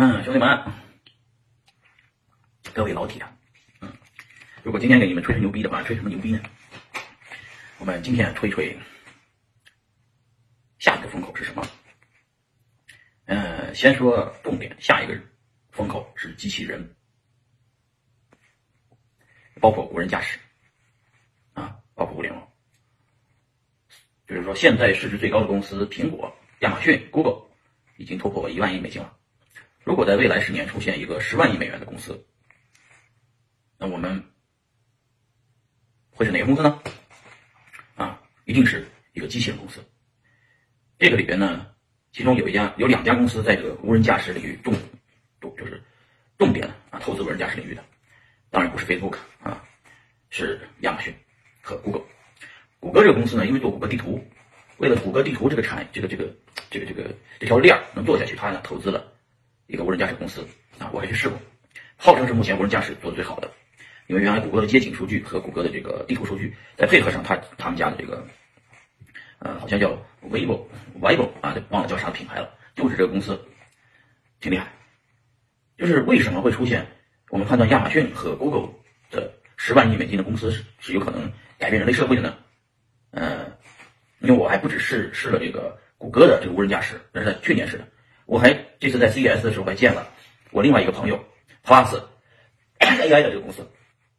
[0.00, 0.64] 嗯，兄弟们，
[2.72, 3.20] 各位老铁，
[3.80, 3.92] 嗯，
[4.62, 6.40] 如果今天给你们吹吹牛逼的话，吹什么牛逼呢？
[7.80, 8.78] 我们今天吹吹
[10.78, 11.66] 下一个风口是什么？
[13.24, 15.20] 嗯，先说重点，下一个
[15.72, 16.94] 风口是机器人，
[19.60, 20.38] 包括无人驾驶，
[21.54, 22.48] 啊，包括物联网。
[24.28, 27.48] 就是说，现在市值最高的公司苹果、亚马逊、Google
[27.96, 29.17] 已经突破一万亿美金了。
[29.88, 32.26] 如果在未来十年出现一个十万亿美元的公司，
[33.78, 34.22] 那我们
[36.10, 36.78] 会是哪个公司呢？
[37.96, 39.82] 啊，一定是一个机器人公司。
[40.98, 41.68] 这个里边呢，
[42.12, 44.74] 其中有一家、有两家公司在这个无人驾驶领域重
[45.40, 45.82] 重就是
[46.36, 47.82] 重点啊投资无人驾驶领域的，
[48.50, 49.64] 当然不是 Facebook 啊，
[50.28, 51.14] 是亚马逊
[51.62, 52.04] 和 Google。
[52.78, 54.22] 谷歌这个公司呢，因为做谷歌地图，
[54.76, 56.30] 为了谷歌地图这个产这个这个
[56.68, 57.10] 这个这个
[57.40, 59.14] 这条链能做下去，它呢投资了
[59.68, 60.40] 一个无人驾驶公司
[60.78, 61.38] 啊，我还去试过，
[61.96, 63.50] 号称是目前无人驾驶做的最好的，
[64.06, 68.26] 因为原来谷歌的街景数据和谷歌的这个地图数据，再配合上他他们家的这个，
[69.40, 69.90] 呃，好像叫
[70.22, 70.66] Vivo
[70.98, 73.38] Vivo 啊，忘了叫啥品牌了，就是这个公司
[74.40, 74.72] 挺厉害。
[75.76, 76.86] 就是为什么会出现
[77.28, 78.70] 我们判断亚马逊和 Google
[79.10, 82.38] 的十万亿美金的公司是是有可能改变人类社会的呢？
[83.10, 83.52] 嗯，
[84.20, 87.86] 因为我还不只是试了这个谷歌的这个无人驾驶，那是在去年试的。
[88.28, 90.06] 我还这次在 CES 的时候还见了
[90.50, 91.18] 我另外一个朋友
[91.64, 91.98] Plus
[92.78, 93.66] AI 的这个公司，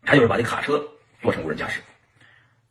[0.01, 0.83] 他就是把这卡车
[1.21, 1.79] 做成无人驾驶。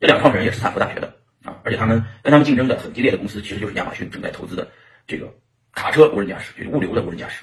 [0.01, 4.67] 这两个创始人也是斯坦福大学的啊，而且他们跟他们竞争的很激烈的公司，其实就是亚马逊正在投资的
[5.07, 5.33] 这个
[5.71, 7.41] 卡车无人驾驶，就是物流的无人驾驶。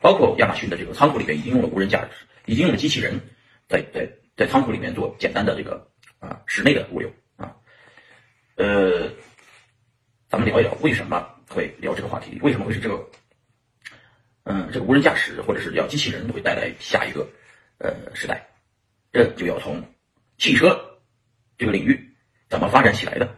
[0.00, 2.08] 包括亚马逊的这个仓库里面已经用了无人驾驶，
[2.46, 3.20] 已经用了机器人
[3.68, 7.54] 在在在仓库里面做简单的这个啊室内的物流啊。
[8.56, 9.08] 呃，
[10.28, 12.40] 咱们聊一聊为什么会聊这个话题？
[12.42, 13.08] 为什么会是这个？
[14.48, 17.28] 嗯，这个无人驾驶或者是叫机器人会带来下一个
[17.78, 18.46] 呃时代？
[19.12, 19.82] 这就要从
[20.38, 20.98] 汽车
[21.58, 22.14] 这个领域
[22.48, 23.34] 怎么发展起来的？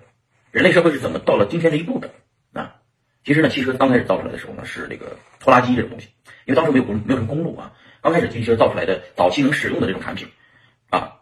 [0.51, 2.13] 人类社会是怎么到了今天这一步的？
[2.53, 2.77] 啊，
[3.25, 6.09] 其实呢，汽车刚开始造出来的时候呢，是那个拖拉机这种东西，
[6.45, 7.73] 因为当时没有公没有什么公路啊。
[8.03, 10.29] 刚开始汽车造出来的早期能使用的这种产品
[10.91, 11.21] 啊，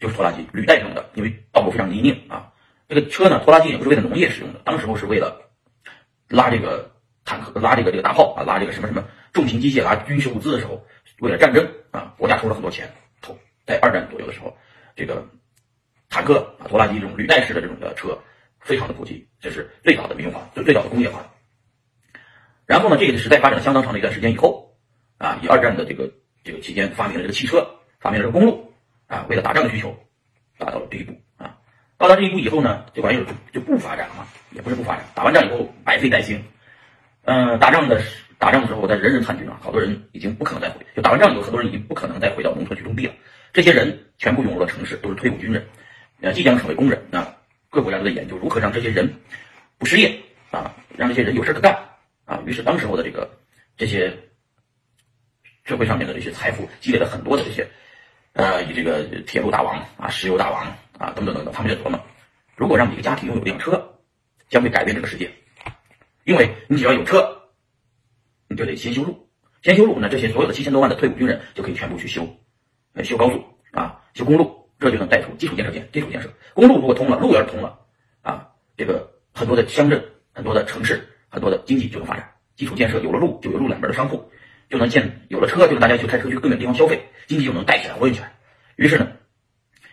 [0.00, 2.52] 就是拖拉机，履带上的，因为道路非常泥泞啊。
[2.88, 5.50] 这个车呢，拖拉机也不是为了农业使用的，当时候是为了
[6.28, 6.90] 拉这个
[7.28, 10.82] 坦克、拉这个这个大炮啊，拉这个什么什么重型机械、拉军事物资的时候，
[11.20, 12.90] 为了战争啊，国家出了很多钱
[13.20, 13.38] 投。
[13.66, 14.56] 在二战左右的时候，
[14.96, 15.28] 这个
[16.08, 18.18] 坦克啊、拖拉机这种履带式的这种的车
[18.60, 21.20] 非常的普及，这是最早的民用化，就最早的工业化。
[22.64, 24.74] 然后呢，这个时代发展了相当长的一段时间以后
[25.18, 26.10] 啊，以二战的这个
[26.42, 27.68] 这个期间发明了这个汽车，
[28.00, 28.72] 发明了这个公路
[29.06, 29.94] 啊，为了打仗的需求，
[30.56, 31.58] 达到了这一步啊。
[31.98, 35.04] 到达这一步以后呢，这玩意儿就就不发展了嘛，也不是不发展。
[35.14, 36.42] 打完仗以后百废待兴，
[37.30, 38.00] 嗯，打仗的
[38.38, 40.76] 打仗的时候，但人人参军啊，好多人已经不可能再回。
[40.96, 43.12] 就打完仗以后，很多人已经不可能再回到农村去种地了。
[43.52, 45.62] 这些人全部涌入了城市，都是退伍军人，
[46.22, 47.36] 呃，即将成为工人啊。
[47.68, 49.12] 各国家都在研究如何让这些人
[49.76, 50.18] 不失业
[50.50, 51.78] 啊，让这些人有事可干
[52.24, 52.40] 啊。
[52.46, 53.30] 于是当时候的这个
[53.76, 54.10] 这些
[55.64, 57.68] 社会上面的这些财富积累了很多的这些。
[58.32, 60.66] 呃，以这个铁路大王啊、石油大王
[60.96, 62.00] 啊等等等等，他们在琢磨，
[62.56, 63.84] 如果让每个家庭拥有一辆车，
[64.48, 65.30] 将会改变这个世界。
[66.28, 67.40] 因为你只要有车，
[68.48, 69.30] 你就得先修路，
[69.62, 72.28] 先修路，那这些所有的七千多万的退伍军人就可以全部去修，
[72.92, 76.30] 呃，修高速啊，修公路，这就能带出基础建设建基础建设。
[76.52, 77.78] 公路如果通了，路要是通了
[78.20, 78.46] 啊，
[78.76, 82.30] 这个很多的乡镇、很多的城市、很多的经济就能发展。
[82.56, 84.30] 基础建设有了路，就有路两边的商铺。
[84.68, 88.36] 就能建有了车，就能大家去开车去更远地方消费，经济就能带起来活跃起来。
[88.76, 89.12] 于是呢，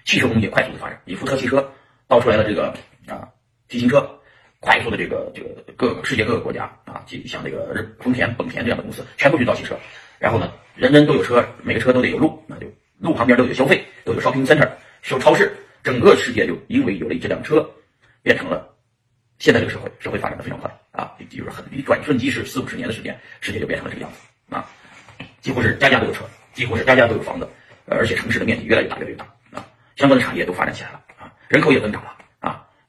[0.03, 1.71] 汽车工业快速的发展，以福特汽车
[2.09, 2.75] 造出来的这个
[3.07, 3.29] 啊
[3.69, 4.19] T 型车，
[4.65, 9.77] 快速的这个这个各个世界各个国家啊，像这个日丰田、本田这样的公司全部去造汽车。
[10.17, 12.65] 然后呢，人人都有车，每个车都得有路，那就
[12.97, 14.67] 路旁边都有消费，都有 shopping center，
[15.11, 15.55] 有超市。
[15.83, 17.69] 整个世界就因为有了这辆车，
[18.23, 18.67] 变成了
[19.37, 24.17] 现在这个社会，社会发展的非常快啊，就是很一转瞬即逝，四五十年的时间，世界就变成了这个样子。
[24.49, 24.67] 啊，
[25.41, 27.47] 几乎是家家都有车，几乎是家家都有房子，
[27.85, 29.63] 而且城市的面积越来越大，越来越大啊，
[29.95, 32.14] 相关的产业都发展起来了啊，人口也增长了，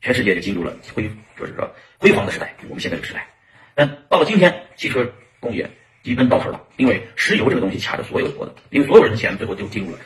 [0.07, 1.69] 全世界就进入了辉，就是说
[1.99, 3.27] 辉煌的时代，我们现在这个时代。
[3.75, 5.69] 但到了今天，汽车工业
[6.05, 9.99] 基本到头了，因为石油这个东西掐着所有的，因为所有人的钱最后就进入了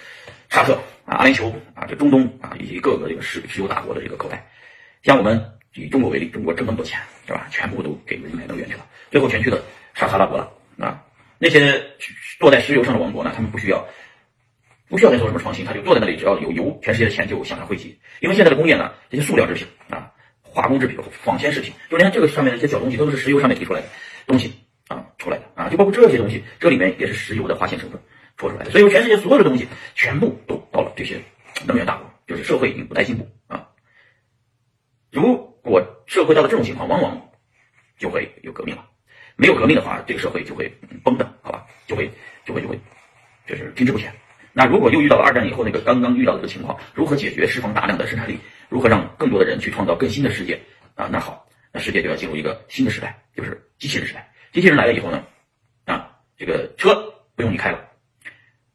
[0.48, 0.72] 沙特
[1.04, 4.46] 啊、阿联酋啊、这中东啊以及各个这个石石油大国的这个口袋。
[5.02, 7.46] 像我们以中国为例，中国挣那么多钱是吧？
[7.50, 9.62] 全部都给人买能源去了，最后全去了
[9.92, 10.50] 沙特阿拉伯了。
[10.78, 11.04] 啊，
[11.36, 11.84] 那些
[12.38, 13.34] 坐在石油上的王国呢？
[13.36, 13.86] 他们不需要，
[14.90, 18.00] 不需要再做什么创新，他就坐在那里，只要有油，全世界的钱就向上汇集。
[18.20, 23.86] 因为现在的工业呢，这些塑料制品啊、化工制品、纺纤制品，就连这个上面的一些小东西，都是石油上面提出来的
[24.26, 24.52] 东西
[24.88, 28.00] 啊出来的啊，就包括这些东西，这里面也是石油的化纤成分
[28.36, 28.72] 做出来的。
[28.72, 31.20] 所以，全世界所有的东西全部都到了这些
[31.66, 33.68] 能源大国，就是社会已经不再进步啊。
[35.12, 37.30] 如果社会到了这种情况，往往
[37.96, 38.86] 就会有革命了。
[39.36, 40.68] 没有革命的话，这个社会就会
[41.04, 41.66] 崩的，好吧？
[41.86, 42.10] 就会
[42.44, 42.78] 就会就会
[43.46, 44.12] 就是停滞不前。
[44.52, 47.46] 那如果又遇到了二战以后那个刚刚遇到的这个情况，如何解决？
[47.46, 48.38] 释放大量的生产力，
[48.68, 50.60] 如何让更多的人去创造更新的世界
[50.94, 51.08] 啊？
[51.10, 54.32] 那好，那世界就要进入一个新的时代，就是机器人时代。
[54.52, 55.22] 机器人来了以后呢，
[55.84, 57.78] 啊，这个车不用你开了，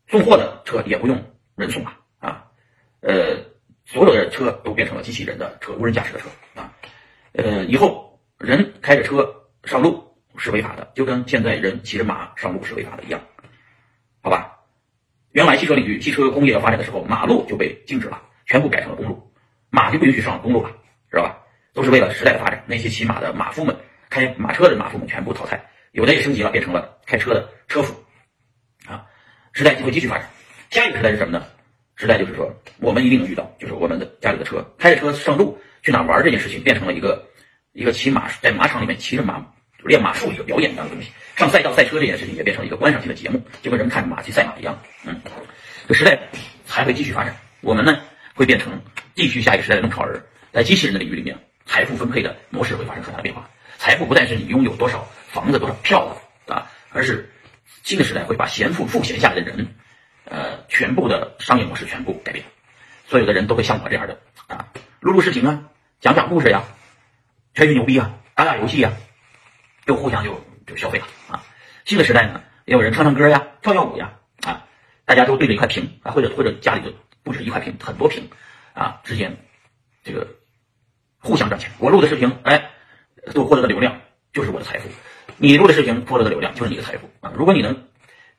[0.07, 1.21] 送货的车也不用
[1.55, 2.45] 人送了啊，
[3.01, 3.37] 呃，
[3.85, 6.73] 所有的车都变成了机器人的车，无人驾驶的车啊，
[7.33, 10.03] 呃，以后人开着车上路。
[10.37, 13.21] 是违法的，就跟现在人骑着马上路是违法的一样，
[15.35, 19.33] 原来汽车领域、汽车工业要发展的时候，马路就被禁止了，全部改成了公路，
[19.69, 20.71] 马就不允许上公路了，
[21.11, 21.39] 知道吧？
[21.73, 22.63] 都是为了时代的发展。
[22.67, 23.75] 那些骑马的马夫们、
[24.09, 25.61] 开马车的马夫们全部淘汰，
[25.91, 27.93] 有的也升级了，变成了开车的车夫，
[28.87, 29.07] 啊，
[29.51, 30.29] 时代就会继续发展。
[30.69, 31.45] 下一个时代是什么呢？
[31.97, 32.49] 时代就是说，
[32.79, 37.27] 我们一定能遇到，就是我们的家里的车，开着车上路去哪玩这件事情，变成了一个
[37.73, 39.45] 一个骑马在马场里面骑着马。
[39.87, 44.77] 练马术一个表演一样的东西，上赛道赛车这件事情也变成了一个观赏性的节目，就跟人们看马去赛马一样。
[45.05, 45.21] 嗯，
[45.87, 46.19] 这时代
[46.67, 47.99] 还会继续发展，我们呢
[48.33, 48.81] 会变成
[49.15, 53.49] 继续下一个时代的弄潮儿，在机器人的领域里面，财富分配的模式会发生很大的变化。
[53.77, 56.07] 财富不再是你拥有多少房子、多少票
[56.45, 57.29] 子啊，而是
[57.83, 59.67] 新的时代会把闲富富闲下来的人，
[60.23, 62.43] 呃，全部的商业模式全部改变，
[63.07, 64.17] 所有的人都会像我这样的
[64.47, 64.65] 啊，
[65.01, 65.63] 录录视频啊，
[65.99, 66.63] 讲讲故事呀，
[67.53, 68.91] 吹吹牛逼啊，打打游戏呀。
[69.85, 71.43] 就互相就就消费了啊！
[71.85, 74.65] 新的时代呢，也有人唱唱歌呀，跳跳舞呀啊！
[75.05, 76.93] 大家都对着一块屏啊，或者或者家里就
[77.23, 78.29] 不止一块屏，很多屏
[78.73, 79.37] 啊，之间
[80.03, 80.27] 这个
[81.19, 81.71] 互相赚钱。
[81.77, 82.71] 我录的视频，哎，
[83.33, 84.01] 都获得的流量
[84.33, 84.89] 就是我的财富；
[85.37, 87.31] 你录的视频获得的流量就是你的财富啊！
[87.35, 87.87] 如果你能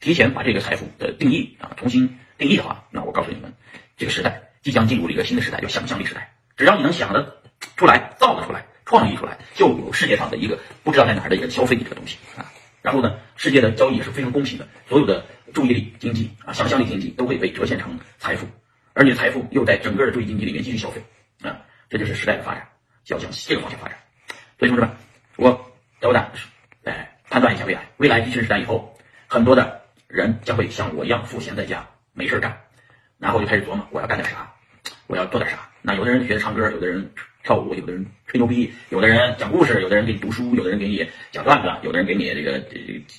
[0.01, 3.55] 提前把这个财富的定义啊重新定义的话，那我告诉你们，
[3.97, 6.35] 这个时代即将进入了一个新的时代，叫想象力时代。
[6.57, 7.41] 只要你能想得
[7.77, 8.67] 出来，造得出来。
[8.89, 12.47] 创意出来，就有世界上的一个不知道在哪儿的人消费你这个东西啊。
[12.81, 18.47] 然后呢，世界的交易是非常公平的，所有的注意力经济啊、想象力经济都会被折现成财富，
[18.93, 21.03] 而你的财富又在整个的注意经济里面继续消费
[21.43, 21.59] 啊。
[21.91, 22.69] 这就是时代的发展，
[23.09, 23.99] 要向这个方向发展。
[24.61, 24.91] 所以同志们，
[25.35, 26.31] 我斗胆
[26.85, 28.97] 哎判断一下未来，未来机器人时代以后，
[29.27, 32.57] 很多的人将会像我一样赋闲在家没事干，
[33.19, 34.55] 然后就开始琢磨我要干点啥，
[35.09, 35.69] 我要做点啥。
[35.83, 37.11] 那有的人学唱歌，有的人。
[37.47, 42.61] 跳舞，有的人吹牛逼，有的人讲故事，有的人给你读书，有的人给你讲段子，有的人给你这个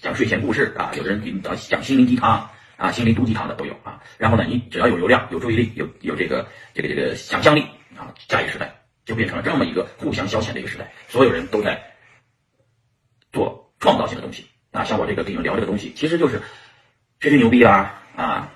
[0.01, 4.03] 讲睡前故事啊，有的人给你讲讲心灵鸡汤啊，心灵毒鸡汤的都有啊。
[4.18, 7.62] 然后呢，你只要有流量、有注意力、有有这个这个这个想象力
[7.95, 8.75] 啊，下一个时代
[9.06, 11.81] 就变成了这么一个互相消遣的一个时代，所有人都在
[13.31, 14.83] 做创造性的东西啊。
[14.83, 16.41] 像我这个给你们聊这个东西，其实就是
[17.21, 18.51] 吹吹牛逼啦啊。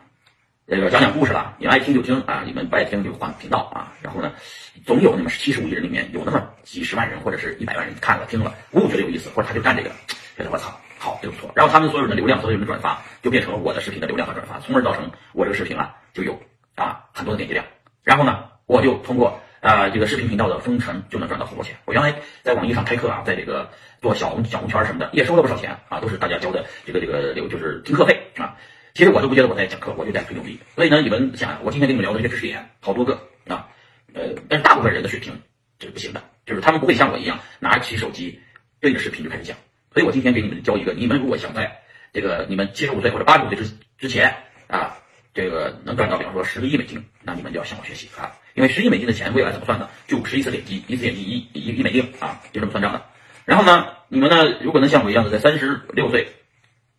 [0.72, 3.92] 这个讲讲故事了，你们爱听就听啊，你们不爱听就换频道啊。
[4.02, 4.32] 然后呢，
[4.86, 9.90] 总有那么七十五亿人里面有那么几十万人或者是一百万人看了听了，呜觉得有意思，或者他就干这个，
[10.38, 11.52] 觉得我操好，这个不错。
[11.56, 16.40] 然后他们所有人的流量，所有人的转发，就变成了我的视频的流量和转发，从而造成我这个视频啊就有
[16.76, 17.66] 啊很多的点击量。
[18.06, 21.76] 然后呢，我就通过啊这个视频频道的封城就能赚到很多钱。
[21.84, 23.72] 我原来在网易上开课啊，在这个
[24.02, 28.56] 做小红小红圈什么的也收了不少钱啊，都是大家交的这个这个流就是听课费啊。
[28.94, 30.60] 其实我都不觉得我在讲课，我就在吹牛逼。
[30.76, 33.68] 所以呢，你们想，我今天跟你们聊的这些知识点，好多个啊，
[34.14, 35.42] 呃，但是大部分人的水平
[35.80, 38.40] 这是不行的，就是他们不会像我一样拿起手机
[38.80, 39.58] 对着视频就开始讲。
[39.94, 41.80] 所以我今天给你们教一个，你们如果想在
[42.14, 44.36] 这个你们七十五岁或者八十五岁之之前
[44.68, 44.98] 啊，
[45.34, 49.90] 这个能赚到，比方说十个亿美金，那你们就要向我学习啊，因为十亿美金的钱未来怎么算呢？
[50.08, 53.06] 就十一次点击，一次点击一一一美金啊，就这么算账的。
[53.46, 56.28] 然后呢，你们呢，如果能像我一样的在三十六岁，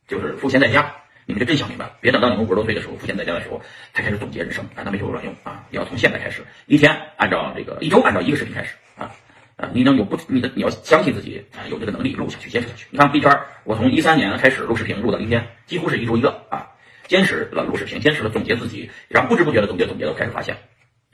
[0.08, 0.96] 就是赋闲在家。
[1.24, 3.60] 你们就真想明白了，别等到你们五十多岁的时候，赋闲在家的时候，
[3.92, 5.64] 才开始总结人生啊，那没有卵用啊！
[5.70, 9.10] 你要从现在开始，一天按照这个，一周按照一个视频开始啊
[9.56, 9.70] 啊！
[9.72, 12.86] 你能有不你的你要相信自己啊，有这个能力录下去，坚持下去。
[12.90, 16.66] 你看币圈，我从一三年开始录视频，录到今天，几乎是一周一个啊，
[17.06, 20.56] 坚持了录视频，坚持了总结自己，然后不知不觉的总结总结，我开始发现，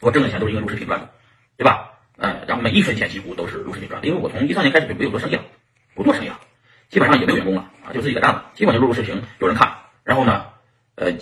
[0.00, 1.11] 我挣的钱都是因为录视频赚的，
[1.59, 1.91] 对吧？
[2.17, 5.45] 嗯，然后每一分钱几乎都是录视频赚的，因为我从一三年开始就没有做生意了，
[5.95, 6.41] 不做生意了，
[6.88, 9.71] 基本上也没有员工了啊，就自己在干了，基本就录录视频，有人看。
[10.09, 10.47] 然后呢，
[10.95, 11.12] 呃，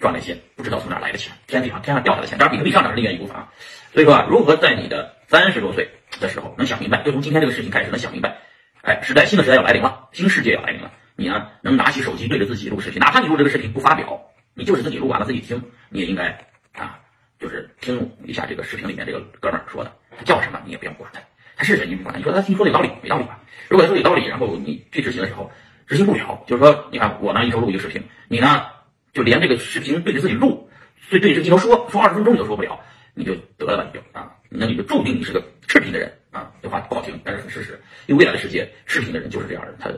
[0.00, 3.52] 赚了一些不知道从哪来的钱，天地上天上掉下的钱，当然比特币上涨是另外一部分啊。
[3.92, 5.88] 所以说啊，如何在你的三十多岁
[6.20, 8.38] 的时候能想明白，就从今天这个事情开始能想明白，
[8.82, 14.20] 哎，时代新的时代要来临了，新世界要来临了，你呢能拿起手机对着自己录视频，哪怕你录这个视频不发表，
[14.54, 16.36] 你就是自己录完了自己听，你也应该
[16.72, 16.98] 啊，
[17.38, 21.20] 就是听一下这个视频里面这个哥们儿说的，他叫什么你也不用管他，
[21.54, 23.38] 他是谁你不管他，你说他听说的有道理没道理吧？
[23.68, 25.48] 如果他说有道理，然后你去执行的时候。
[25.86, 26.42] 执行不了。
[26.46, 28.66] 就是说，你看我呢，一周录一个视频，你呢
[29.12, 30.68] 就连这个视频对着自己录，
[31.10, 32.80] 对对着镜头说说二十分钟你都说不了，
[33.14, 36.50] 你就得了吧，你就啊，那你就注定你是个视频的人啊。
[36.62, 37.80] 这话不好听，但是很事实。
[38.06, 39.90] 因为未来的世界，视频的人就是这样的，他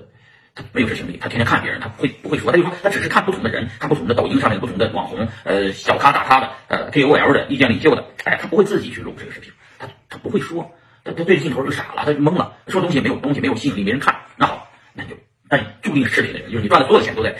[0.54, 10.72] 他没有执行力，他天天看别人，他不会不会说，他就说他只是看不同的人，看不同的抖音上面不同的网红，呃，小咖大咖的，呃，KOL 的意见领袖的，哎，他不会自己去录这个视频，他他不会说。
[11.06, 14.22] 他他对着镜头就傻了，他就懵了，说东西没有东西，没有吸引力，没人看。
[14.36, 15.16] 那好，那就
[15.48, 17.34] 但注定是视频的人，就是你赚的所有的钱都在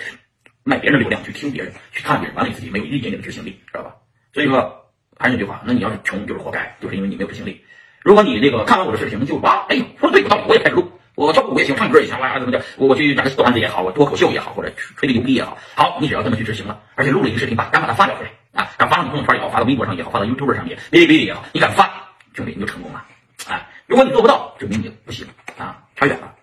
[0.62, 3.94] 卖别人的流量，去听别人，去看别人，完了你自己没有一点点的执行力，知道吧？
[4.32, 4.87] 所以说
[5.18, 7.64] 还是那句话，那你要是穷就是活该，就是因为你没有执行力。
[8.02, 21.90] 如果你这个看完我的视频就哇，哎呦，说的对有道理，我也开始录，我跳舞也行，唱歌也行，哇怎么着，我我去讲个段子也好，我脱口秀也好，或者吹个牛逼也好，好，你只要这么去执行了，而且录了一个视频，把敢把它发表出来啊，敢发到你朋友圈也好，发到微博上也好，发到 YouTube 上面，哔哩哔哩也好，你敢发，
[22.34, 23.04] 兄弟你就成功了。
[23.49, 25.26] 啊，如果你做不到，证明你不行
[25.58, 26.34] 啊，差远了，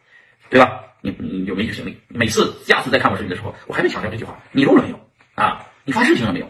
[0.50, 0.84] 对吧？
[1.02, 1.98] 你你你就没执行力。
[2.08, 5.00] 每次下次再看我视频的时候，我还得强调这句话：你录了没有？
[5.36, 6.50] 啊，你发视频了没有？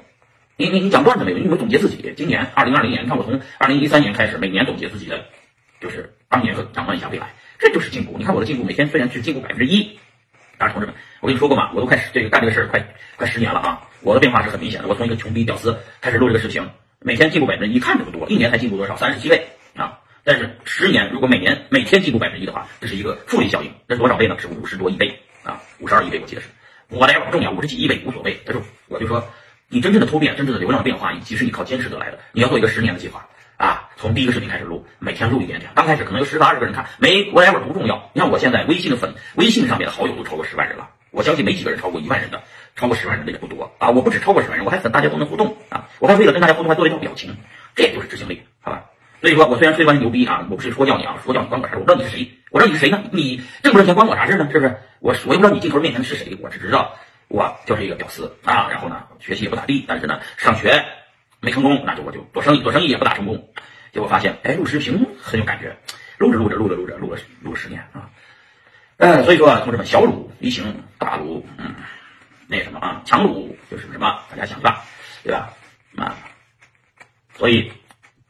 [0.58, 1.38] 你你你讲段子没有？
[1.38, 2.14] 你有没有总结自己？
[2.16, 5.26] 今年二零二零年，你看我从二零一三年开始，每年总结自己的，
[5.80, 8.16] 就是当年和展望一下未来，这就是进步。
[8.18, 9.98] 你看我的进步，每天虽然是进步百分之一，
[10.58, 14.88] 但是同志们，我跟你说过嘛，我都开始这个干这个事儿快快十年了啊，我的变化是很明显的。
[14.88, 16.62] 我从一个穷逼屌丝开始录这个视频，
[17.00, 18.96] 每天进步百分之一，看着不多，一年才进步多少？
[18.98, 20.00] 三十七倍啊！
[20.24, 23.72] 但是十年，如果每年每天进步百分之一的话，这是一个复利效应。
[23.88, 24.38] 这是多少倍呢？
[24.40, 26.48] 是五十多亿倍啊，五十二亿倍，我记得是。
[26.90, 28.40] 我来不重要，五十几亿倍无所谓。
[28.46, 29.28] 但是我就说，
[29.68, 32.20] 你真正的突变，真正的流量变化，其实你靠坚持得来的。
[32.34, 35.72] 你要做一个十年的计划啊，从第一个视频开始录，每天录一点点。
[35.74, 38.12] 刚开始可能有十个二十个人看，没 whatever 不重要。
[38.14, 40.90] 你看我现在微信的粉，微信上面的好友都超过十万人了。
[41.12, 42.44] 我相信没几个人超过一万人的，
[42.76, 43.90] 超过十万人的也不多啊。
[43.90, 45.90] 我不止超过十万人，我还粉大家都能互动啊。
[46.00, 47.36] 我还为了跟大家互动，还做了一套表情，
[47.76, 48.42] 这也就是执行力，
[49.22, 51.80] 所以说我虽然吹完牛逼啊，我不是说教你啊，说教你关我啥事？
[51.80, 53.04] 我不知道你是谁，我知道你是谁呢？
[53.12, 54.50] 你挣不挣钱关我啥事呢？
[54.52, 54.76] 是不是？
[55.00, 56.96] 我我也不知道你镜头面前的是谁，我只知道
[57.28, 58.68] 我就是一个屌丝啊。
[58.72, 60.84] 然后呢，学习也不咋地，但是呢，上学
[61.40, 63.48] 没成功，那就我就做生意，做生意也不咋成功。
[63.92, 65.78] 结果发现，哎，录视频很有感觉，
[66.18, 68.10] 录着录着录着录着录了录了十年啊。
[68.98, 71.76] 呃，所以说啊，同志们，小鲁离行，大鲁嗯，
[72.48, 74.20] 那什么啊，强鲁就是什么？
[74.32, 74.84] 大家想吧，
[75.24, 75.54] 对吧？
[75.96, 76.18] 啊，
[77.38, 77.72] 所以。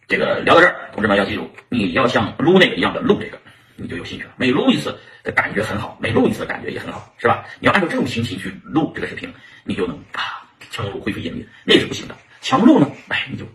[0.07, 3.39] 这个聊到这儿，同志们要记住，你要像撸那个一样的录这个，
[3.75, 4.33] 你就有兴趣了。
[4.37, 7.43] 每撸一次的感觉很好，每录一次的感觉也很好，是吧？
[7.59, 12.15] 你要按照这种心情去录这个视频，你就能啊强录灰飞烟灭，那是不行的。
[12.39, 13.47] 强撸呢，哎，你就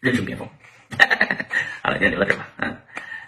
[0.00, 0.48] 人生巅峰。
[1.82, 2.74] 好了，今天聊到这儿吧，嗯。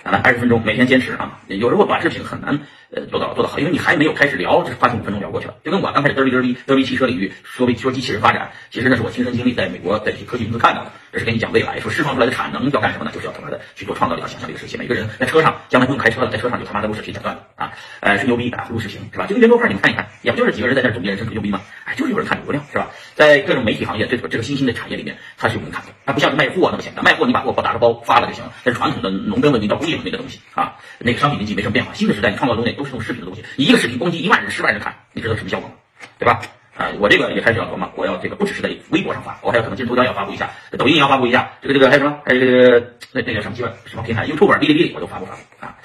[0.03, 1.39] 好了二十分钟，每天坚持啊！
[1.49, 2.59] 有时候短视频很难
[2.91, 5.55] 呃做到做得好，因为你还没有开始聊，这花五分钟聊过去了。
[5.65, 10.91] 就跟我刚开始嘚哩嘚哩嘚哩汽车领域说说机器人发展，其实那是我亲身经历，在美国在一些科技公司看到的。
[11.11, 13.11] 这是跟你讲未来，说释放出来的产能要干什么呢？
[13.15, 14.79] 就是要他妈的去做创造力和想象力的事情。
[14.79, 19.25] 每个人在车上将来不用开车了，在车上就他妈的录视频讲段子啊，呃，吹牛逼啊，录视频是吧？
[19.25, 21.63] 就跟圆桌派你们看一看，也不就是几个人在那总结人生吹牛逼吗？
[21.87, 22.91] 哎，就是有人看流量是吧？
[23.15, 28.53] 在各种媒体行业这这个新兴的产业里面，它是有门槛的，它不像是卖货那么简单，卖货你把货包打个包发了就行了。
[28.63, 31.95] 但是传统的农耕文明到工业文明的东西啊，那个商品经济没什么变化。
[31.95, 35.75] 新的时代你创造的东西都是用视频的东西，你一个视频攻击一万人、十万人看，你知道什么效果吗？
[36.19, 36.41] 对吧？
[36.79, 42.21] 啊，我这个也开始要琢磨，我要这个不只是在微博上发，我还有可能今日头条要发布一下，抖音也要发布一下，这个这个还有什么？
[42.25, 45.77] 还有这个那那个什么基本什么平台，YouTube、哔哩哔哩我都发布发布啊。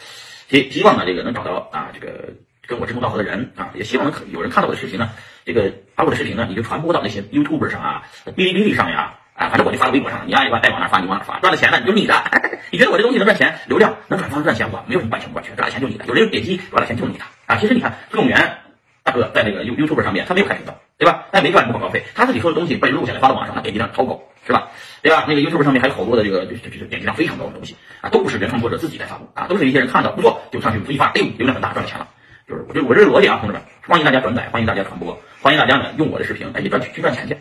[0.49, 2.29] 希希望呢这个能找到啊这个
[2.67, 5.09] 跟我志同道合的人啊，也希望能有人看到我的视频呢，
[5.45, 12.13] 这个把我的视频呢你就传播到那些 YouTube 上啊、哔哩哔哩上呀啊，反正我就发到微博上，你爱往爱往哪发你往哪发，赚了钱了你就你的，
[12.71, 17.55] 你觉得我这东西能赚钱，流量能转发赚钱，我没有什么版权不版权，赚了钱就你的，有人点击赚了钱就你的啊。
[17.57, 18.57] 其实你看崔永元
[19.03, 20.79] 大哥在那个 You YouTube 上面他没有开频道。
[20.95, 21.25] 对吧？
[21.33, 24.69] 他也没赚什么广告费，他自己说的东西被录下来发到网上，那点击量超高，是吧？
[25.01, 25.25] 对吧？
[25.27, 32.07] 那个 YouTube 上面还有好多的这个就是就点击量非常高的东西啊，都不是原创作者自己在发布啊，都是一些人看到不错就上去一发，哎呦，流量很大，赚了钱了。
[32.47, 37.35] 就是我这我这逻辑啊，同志们，欢迎大家转载，欢迎大家传播，欢迎大家呢用我的视频哎去赚去赚钱去。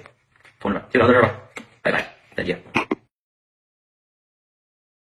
[0.58, 1.34] 同志们，就聊到这儿吧，
[1.82, 3.01] 拜拜再见。